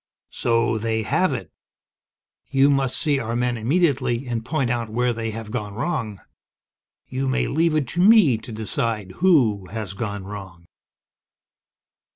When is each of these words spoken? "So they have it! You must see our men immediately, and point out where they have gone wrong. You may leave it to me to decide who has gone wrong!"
"So 0.31 0.79
they 0.79 1.03
have 1.03 1.31
it! 1.31 1.51
You 2.49 2.71
must 2.71 2.97
see 2.97 3.19
our 3.19 3.35
men 3.35 3.55
immediately, 3.55 4.25
and 4.25 4.43
point 4.43 4.71
out 4.71 4.89
where 4.89 5.13
they 5.13 5.29
have 5.29 5.51
gone 5.51 5.75
wrong. 5.75 6.19
You 7.07 7.27
may 7.27 7.45
leave 7.45 7.75
it 7.75 7.87
to 7.89 7.99
me 8.01 8.39
to 8.39 8.51
decide 8.51 9.11
who 9.17 9.67
has 9.67 9.93
gone 9.93 10.23
wrong!" 10.23 10.65